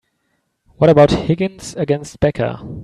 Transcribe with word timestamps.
What 0.77 0.89
about 0.89 1.11
Higgins 1.11 1.75
against 1.75 2.19
Becca? 2.19 2.61